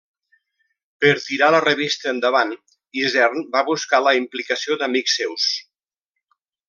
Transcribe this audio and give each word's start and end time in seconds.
Per 1.03 1.11
tirar 1.25 1.49
la 1.55 1.59
revista 1.65 2.09
endavant, 2.13 2.55
Isern 3.01 3.45
va 3.57 3.63
buscar 3.69 4.01
la 4.07 4.15
implicació 4.21 4.79
d'amics 4.83 5.19
seus. 5.21 5.47